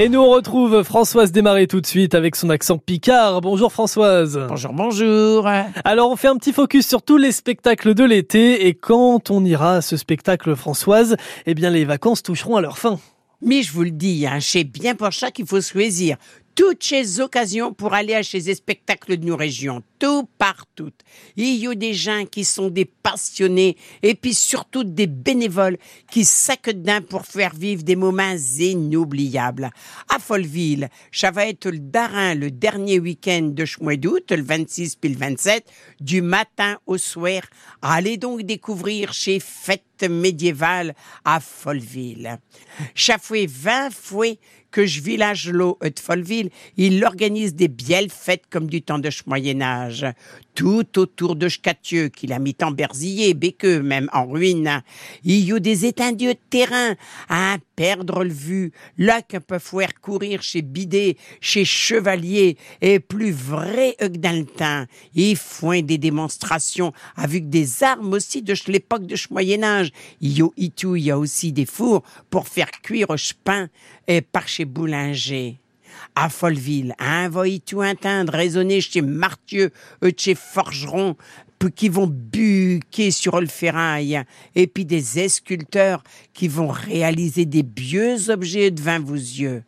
[0.00, 3.42] Et nous on retrouve Françoise Desmarais tout de suite avec son accent picard.
[3.42, 4.40] Bonjour Françoise.
[4.48, 5.46] Bonjour, bonjour.
[5.84, 9.44] Alors on fait un petit focus sur tous les spectacles de l'été et quand on
[9.44, 12.98] ira à ce spectacle Françoise, eh bien les vacances toucheront à leur fin.
[13.42, 16.16] Mais je vous le dis, hein, je sais bien pour ça qu'il faut choisir
[16.60, 20.90] toutes ces occasions pour aller à ces spectacles de nos régions, tout partout.
[21.34, 25.78] Il y a des gens qui sont des passionnés et puis surtout des bénévoles
[26.10, 29.70] qui s'accordent pour faire vivre des moments inoubliables.
[30.14, 34.96] À Folleville, ça va être le darin le dernier week-end de mois d'août, le 26
[34.96, 35.64] puis le 27,
[35.98, 37.40] du matin au soir.
[37.80, 39.40] Allez donc découvrir chez
[40.00, 42.38] Fêtes médiévales à Folleville.
[42.94, 44.36] Chaque fois, 20 fois
[44.70, 49.10] que je village l'eau de Folleville, il organise des bielles fêtes comme du temps de
[49.26, 50.06] Moyen Âge.
[50.54, 54.82] Tout autour de Scatieux, qu'il a mis en berzillé, béqueux, même en ruine.
[55.24, 56.94] Il y a des étendues de terrain
[57.28, 58.72] à perdre le vue.
[58.98, 63.96] Là qu'on peut faire courir chez Bidet, chez Chevalier, et plus vrai
[64.44, 64.84] temps.
[65.14, 69.92] Ils font des démonstrations avec des armes aussi de l'époque de Moyen Âge.
[70.20, 70.48] Il y a
[70.94, 73.70] il y a aussi des fours pour faire cuire au pain
[74.06, 75.58] et par chez Boulanger
[76.14, 79.70] à Folleville, envoyer tout entendre résonner chez Martieux,
[80.16, 81.16] chez Forgeron,
[81.68, 84.22] qui vont buquer sur le ferraille,
[84.54, 89.62] et puis des esculteurs qui vont réaliser des vieux objets devant vos yeux.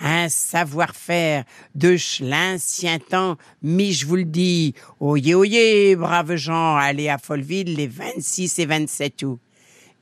[0.00, 7.08] Un savoir-faire de l'ancien temps, mais je vous le dis, oyez, oyez, braves gens, allez
[7.08, 9.40] à Folleville les 26 et 27 août.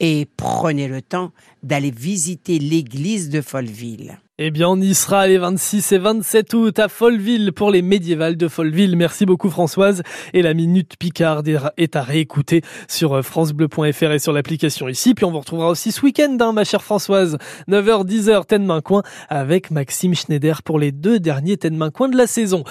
[0.00, 4.18] Et prenez le temps d'aller visiter l'église de Folleville.
[4.38, 8.36] Eh bien, on y sera les 26 et 27 août à Folleville pour les médiévales
[8.36, 8.94] de Folleville.
[8.94, 10.02] Merci beaucoup Françoise.
[10.34, 11.42] Et la Minute Picard
[11.78, 15.14] est à réécouter sur euh, francebleu.fr et sur l'application ici.
[15.14, 17.38] Puis on vous retrouvera aussi ce week-end, hein, ma chère Françoise.
[17.66, 22.10] 9h, 10h, Ten Main Coin avec Maxime Schneider pour les deux derniers Ten Main Coin
[22.10, 22.64] de la saison.